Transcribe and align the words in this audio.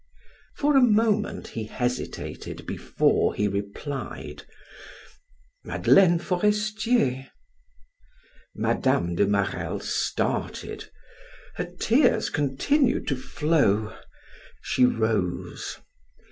For 0.55 0.75
a 0.75 0.81
moment 0.81 1.49
he 1.49 1.65
hesitated 1.65 2.65
before 2.65 3.35
he 3.35 3.47
replied: 3.47 4.41
"Madeleine 5.63 6.17
Forestier!" 6.17 7.29
Mme. 8.55 9.13
de 9.13 9.27
Marelle 9.27 9.79
started; 9.79 10.89
her 11.57 11.71
tears 11.79 12.31
continued 12.31 13.07
to 13.09 13.15
flow. 13.15 13.95
She 14.63 14.85
rose. 14.87 15.77